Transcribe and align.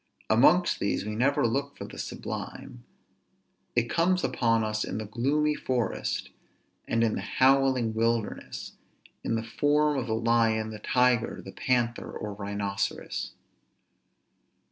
Amongst 0.31 0.79
these 0.79 1.05
we 1.05 1.15
never 1.15 1.45
look 1.45 1.77
for 1.77 1.85
the 1.85 1.99
sublime; 1.99 2.83
it 3.75 3.87
comes 3.87 4.23
upon 4.23 4.63
us 4.63 4.83
in 4.83 4.97
the 4.97 5.05
gloomy 5.05 5.53
forest, 5.53 6.31
and 6.87 7.03
in 7.03 7.13
the 7.13 7.21
howling 7.21 7.93
wilderness, 7.93 8.77
in 9.23 9.35
the 9.35 9.43
form 9.43 9.99
of 9.99 10.07
the 10.07 10.15
lion, 10.15 10.71
the 10.71 10.79
tiger, 10.79 11.39
the 11.45 11.51
panther, 11.51 12.09
or 12.09 12.33
rhinoceros. 12.33 13.33